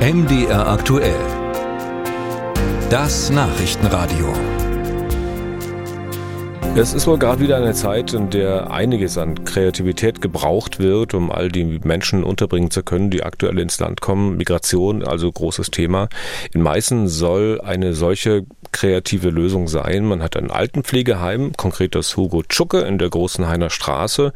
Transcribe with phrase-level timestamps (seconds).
[0.00, 1.20] MDR aktuell.
[2.88, 4.32] Das Nachrichtenradio.
[6.74, 11.30] Es ist wohl gerade wieder eine Zeit, in der einiges an Kreativität gebraucht wird, um
[11.30, 14.38] all die Menschen unterbringen zu können, die aktuell ins Land kommen.
[14.38, 16.08] Migration, also großes Thema.
[16.54, 20.04] In Meißen soll eine solche kreative Lösung sein.
[20.04, 24.32] Man hat ein Altenpflegeheim, konkret das Hugo Tschucke in der Großen Heiner Straße.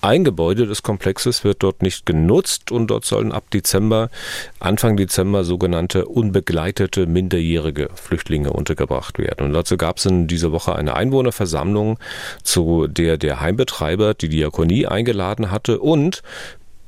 [0.00, 4.10] Ein Gebäude des Komplexes wird dort nicht genutzt und dort sollen ab Dezember,
[4.58, 9.46] Anfang Dezember sogenannte unbegleitete minderjährige Flüchtlinge untergebracht werden.
[9.46, 11.98] Und dazu gab es in dieser Woche eine Einwohnerversammlung,
[12.42, 16.22] zu der der Heimbetreiber die Diakonie eingeladen hatte und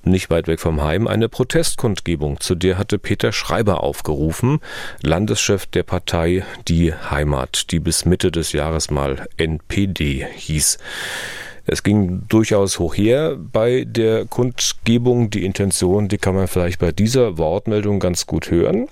[0.07, 4.61] nicht weit weg vom Heim eine Protestkundgebung, zu der hatte Peter Schreiber aufgerufen,
[5.03, 10.79] Landeschef der Partei Die Heimat, die bis Mitte des Jahres mal NPD hieß.
[11.67, 15.31] Es ging durchaus hoch her bei der Kundgebung.
[15.31, 18.89] Die Intention, die kann man vielleicht bei dieser Wortmeldung ganz gut hören.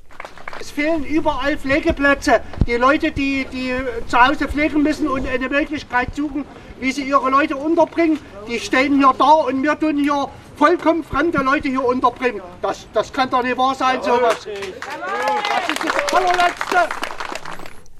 [0.58, 2.40] Es fehlen überall Pflegeplätze.
[2.66, 3.74] Die Leute, die, die
[4.06, 6.44] zu Hause pflegen müssen und eine Möglichkeit suchen,
[6.80, 11.38] wie sie ihre Leute unterbringen, die stehen hier da und wir tun hier vollkommen fremde
[11.38, 12.42] Leute hier unterbringen.
[12.60, 14.46] Das, das kann doch nicht wahr sein, sowas.
[14.46, 16.88] Das ist das allerletzte.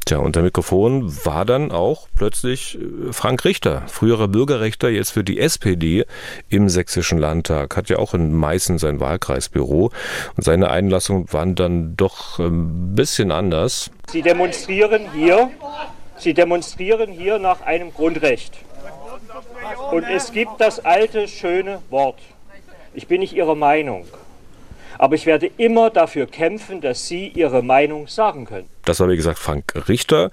[0.05, 5.39] Tja, unter Mikrofon war dann auch plötzlich äh, Frank Richter, früherer Bürgerrechter, jetzt für die
[5.39, 6.05] SPD
[6.49, 9.91] im Sächsischen Landtag, hat ja auch in Meißen sein Wahlkreisbüro
[10.37, 13.91] und seine Einlassungen waren dann doch ein ähm, bisschen anders.
[14.09, 15.51] Sie demonstrieren hier,
[16.19, 18.59] Sie demonstrieren hier nach einem Grundrecht.
[19.93, 22.19] Und es gibt das alte schöne Wort.
[22.95, 24.05] Ich bin nicht Ihrer Meinung.
[24.99, 28.69] Aber ich werde immer dafür kämpfen, dass Sie Ihre Meinung sagen können.
[28.85, 30.31] Das war, wie gesagt, Frank Richter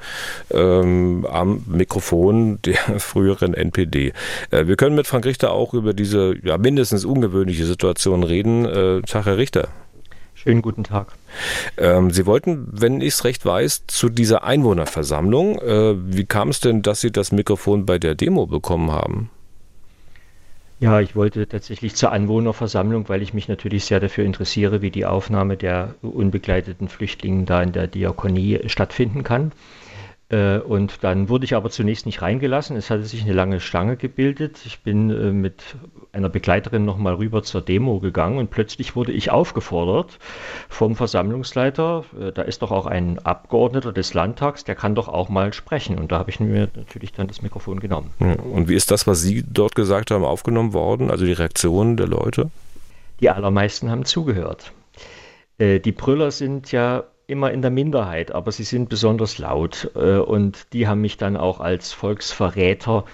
[0.52, 4.14] ähm, am Mikrofon der früheren NPD.
[4.52, 8.66] Äh, wir können mit Frank Richter auch über diese ja, mindestens ungewöhnliche Situation reden.
[8.66, 9.70] Äh, Tag, Herr Richter.
[10.36, 11.08] Schönen guten Tag.
[11.78, 15.60] Ähm, Sie wollten, wenn ich es recht weiß, zu dieser Einwohnerversammlung.
[15.60, 19.30] Äh, wie kam es denn, dass Sie das Mikrofon bei der Demo bekommen haben?
[20.82, 25.06] Ja, ich wollte tatsächlich zur Anwohnerversammlung, weil ich mich natürlich sehr dafür interessiere, wie die
[25.06, 29.52] Aufnahme der unbegleiteten Flüchtlinge da in der Diakonie stattfinden kann.
[30.30, 32.78] Äh, und dann wurde ich aber zunächst nicht reingelassen.
[32.78, 34.60] Es hatte sich eine lange Schlange gebildet.
[34.66, 35.64] Ich bin äh, mit
[36.12, 40.20] einer Begleiterin nochmal rüber zur Demo gegangen und plötzlich wurde ich aufgefordert
[40.68, 45.30] vom Versammlungsleiter, äh, da ist doch auch ein Abgeordneter des Landtags, der kann doch auch
[45.30, 45.98] mal sprechen.
[45.98, 48.12] Und da habe ich mir natürlich dann das Mikrofon genommen.
[48.20, 51.10] Und wie ist das, was Sie dort gesagt haben, aufgenommen worden?
[51.10, 52.50] Also die Reaktionen der Leute?
[53.20, 54.72] Die allermeisten haben zugehört.
[55.60, 60.74] Die Brüller sind ja immer in der Minderheit, aber sie sind besonders laut äh, und
[60.74, 63.06] die haben mich dann auch als Volksverräter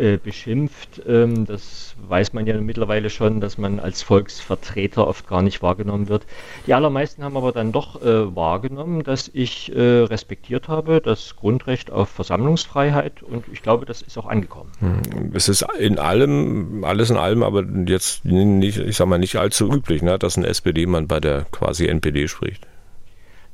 [0.00, 1.02] äh, beschimpft.
[1.06, 6.08] Ähm, das weiß man ja mittlerweile schon, dass man als Volksvertreter oft gar nicht wahrgenommen
[6.08, 6.24] wird.
[6.66, 11.90] Die allermeisten haben aber dann doch äh, wahrgenommen, dass ich äh, respektiert habe, das Grundrecht
[11.90, 14.72] auf Versammlungsfreiheit und ich glaube, das ist auch angekommen.
[14.78, 19.36] Hm, es ist in allem, alles in allem, aber jetzt nicht, ich sag mal, nicht
[19.36, 22.66] allzu üblich, ne, dass ein SPD-Mann bei der quasi NPD spricht.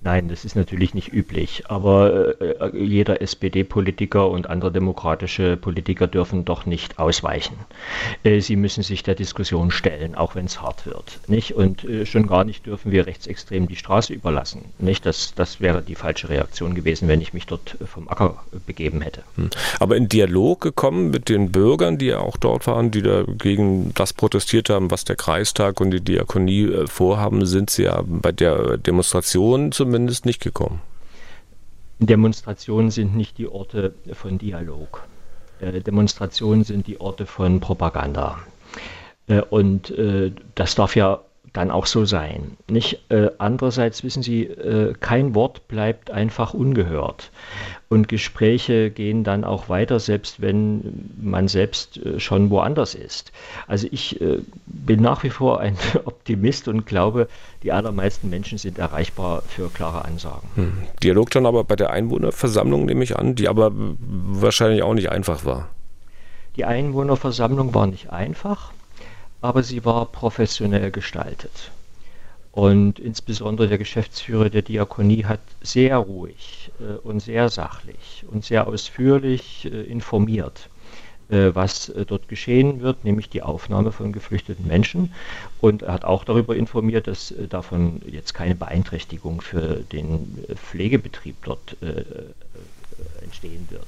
[0.06, 6.44] Nein, das ist natürlich nicht üblich, aber äh, jeder SPD-Politiker und andere demokratische Politiker dürfen
[6.44, 7.56] doch nicht ausweichen.
[8.22, 11.18] Äh, sie müssen sich der Diskussion stellen, auch wenn es hart wird.
[11.26, 11.56] Nicht?
[11.56, 14.66] Und äh, schon gar nicht dürfen wir Rechtsextremen die Straße überlassen.
[14.78, 15.04] Nicht?
[15.04, 19.24] Das, das wäre die falsche Reaktion gewesen, wenn ich mich dort vom Acker begeben hätte.
[19.34, 19.50] Hm.
[19.80, 24.12] Aber in Dialog gekommen mit den Bürgern, die ja auch dort waren, die dagegen das
[24.12, 28.78] protestiert haben, was der Kreistag und die Diakonie äh, vorhaben, sind sie ja bei der
[28.78, 30.82] Demonstration zumindest zumindest nicht gekommen.
[32.00, 35.02] Demonstrationen sind nicht die Orte von Dialog.
[35.58, 38.38] Äh, Demonstrationen sind die Orte von Propaganda.
[39.26, 41.22] Äh, und äh, das darf ja
[41.56, 42.56] dann auch so sein.
[42.68, 43.00] Nicht?
[43.08, 47.30] Äh, andererseits wissen Sie, äh, kein Wort bleibt einfach ungehört.
[47.88, 53.32] Und Gespräche gehen dann auch weiter, selbst wenn man selbst äh, schon woanders ist.
[53.66, 57.28] Also ich äh, bin nach wie vor ein Optimist und glaube,
[57.62, 60.48] die allermeisten Menschen sind erreichbar für klare Ansagen.
[60.56, 60.72] Hm.
[61.02, 65.46] Dialog dann aber bei der Einwohnerversammlung, nehme ich an, die aber wahrscheinlich auch nicht einfach
[65.46, 65.68] war.
[66.56, 68.72] Die Einwohnerversammlung war nicht einfach
[69.40, 71.70] aber sie war professionell gestaltet.
[72.56, 78.66] Und insbesondere der Geschäftsführer der Diakonie hat sehr ruhig äh, und sehr sachlich und sehr
[78.66, 80.70] ausführlich äh, informiert,
[81.28, 85.12] äh, was dort geschehen wird, nämlich die Aufnahme von geflüchteten Menschen.
[85.60, 91.76] Und er hat auch darüber informiert, dass davon jetzt keine Beeinträchtigung für den Pflegebetrieb dort
[93.22, 93.86] entstehen wird.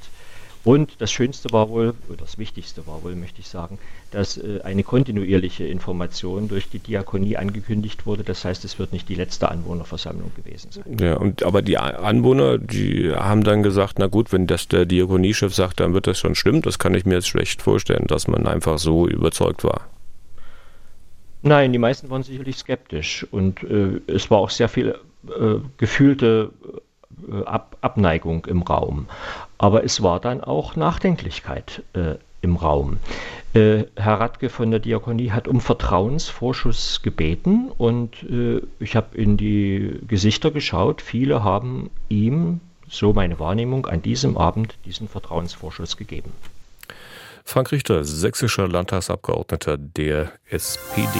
[0.68, 3.78] Und das Schönste war wohl, oder das Wichtigste war wohl, möchte ich sagen,
[4.10, 8.22] dass äh, eine kontinuierliche Information durch die Diakonie angekündigt wurde.
[8.22, 10.98] Das heißt, es wird nicht die letzte Anwohnerversammlung gewesen sein.
[11.00, 15.54] Ja, und, aber die Anwohner, die haben dann gesagt, na gut, wenn das der Diakoniechef
[15.54, 16.60] sagt, dann wird das schon stimmen.
[16.60, 19.86] Das kann ich mir jetzt schlecht vorstellen, dass man einfach so überzeugt war.
[21.40, 24.96] Nein, die meisten waren sicherlich skeptisch und äh, es war auch sehr viel
[25.28, 26.50] äh, gefühlte
[27.44, 29.06] Ab Abneigung im Raum.
[29.58, 32.98] Aber es war dann auch Nachdenklichkeit äh, im Raum.
[33.54, 39.36] Äh, Herr Radke von der Diakonie hat um Vertrauensvorschuss gebeten und äh, ich habe in
[39.36, 41.02] die Gesichter geschaut.
[41.02, 46.32] Viele haben ihm, so meine Wahrnehmung, an diesem Abend diesen Vertrauensvorschuss gegeben.
[47.44, 51.18] Frank Richter, sächsischer Landtagsabgeordneter der SPD.